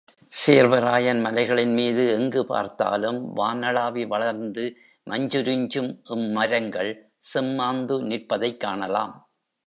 சேர்வராயன் 0.31 1.19
மலைகளின்மீது 1.25 2.09
எங்கு 2.09 2.45
பார்த்தாலும் 2.45 3.35
வானளாவி 3.35 4.07
வளர்ந்து 4.07 4.75
மஞ்சுரிஞ்சும் 5.09 5.99
இம்மரங்கள் 6.09 6.91
செம்மாந்து 7.33 8.01
நிற்பதைக் 8.01 8.59
காணலாம். 8.59 9.31